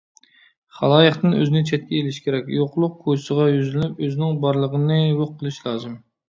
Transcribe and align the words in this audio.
خالايىقتىن 0.77 1.35
ئۆزىنى 1.41 1.61
چەتكە 1.71 1.93
ئېلىش 1.99 2.17
كېرەك، 2.27 2.49
يوقلۇق 2.55 2.95
كوچىسىغا 3.03 3.45
يۈزلىنىپ، 3.51 4.01
ئۆزىنىڭ 4.07 4.41
بارلىقىنى 4.47 4.99
يوق 5.05 5.37
قىلىش 5.43 5.63
لازىم. 5.69 5.97